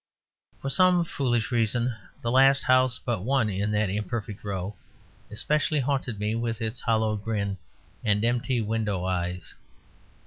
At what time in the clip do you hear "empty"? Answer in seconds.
8.25-8.61